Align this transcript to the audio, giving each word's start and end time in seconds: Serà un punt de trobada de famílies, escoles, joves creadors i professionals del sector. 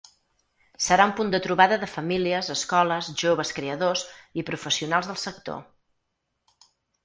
Serà 0.85 1.03
un 1.09 1.11
punt 1.19 1.29
de 1.35 1.39
trobada 1.47 1.77
de 1.83 1.89
famílies, 1.97 2.49
escoles, 2.57 3.11
joves 3.25 3.53
creadors 3.61 4.05
i 4.43 4.47
professionals 4.51 5.13
del 5.15 5.23
sector. 5.29 5.65